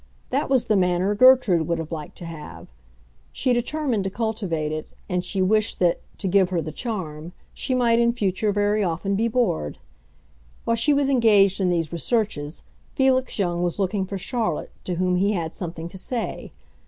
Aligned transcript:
That 0.31 0.49
was 0.49 0.65
the 0.65 0.75
manner 0.75 1.13
Gertrude 1.13 1.67
would 1.67 1.77
have 1.77 1.91
liked 1.91 2.17
to 2.17 2.25
have; 2.25 2.65
she 3.31 3.53
determined 3.53 4.03
to 4.05 4.09
cultivate 4.09 4.71
it, 4.71 4.89
and 5.07 5.23
she 5.23 5.43
wished 5.43 5.77
that—to 5.77 6.27
give 6.27 6.49
her 6.49 6.59
the 6.59 6.71
charm—she 6.71 7.75
might 7.75 7.99
in 7.99 8.11
future 8.11 8.51
very 8.51 8.83
often 8.83 9.15
be 9.15 9.27
bored. 9.27 9.77
While 10.65 10.75
she 10.75 10.91
was 10.91 11.07
engaged 11.07 11.61
in 11.61 11.69
these 11.69 11.93
researches, 11.93 12.63
Felix 12.95 13.37
Young 13.37 13.61
was 13.61 13.77
looking 13.77 14.07
for 14.07 14.17
Charlotte, 14.17 14.71
to 14.85 14.95
whom 14.95 15.17
he 15.17 15.33
had 15.33 15.53
something 15.53 15.87
to 15.89 15.99
say. 15.99 16.51